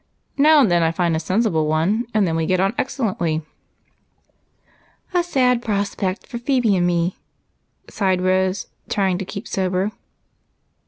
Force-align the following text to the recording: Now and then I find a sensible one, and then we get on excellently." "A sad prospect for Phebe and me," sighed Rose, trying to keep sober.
Now 0.35 0.59
and 0.61 0.71
then 0.71 0.81
I 0.81 0.89
find 0.91 1.15
a 1.15 1.19
sensible 1.19 1.67
one, 1.67 2.07
and 2.11 2.25
then 2.27 2.35
we 2.35 2.47
get 2.47 2.59
on 2.59 2.73
excellently." 2.75 3.43
"A 5.13 5.21
sad 5.21 5.61
prospect 5.61 6.25
for 6.25 6.39
Phebe 6.39 6.75
and 6.75 6.87
me," 6.87 7.17
sighed 7.87 8.19
Rose, 8.21 8.65
trying 8.89 9.19
to 9.19 9.25
keep 9.25 9.47
sober. 9.47 9.91